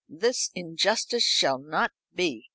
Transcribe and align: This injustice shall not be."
This 0.09 0.49
injustice 0.55 1.21
shall 1.23 1.59
not 1.59 1.91
be." 2.15 2.47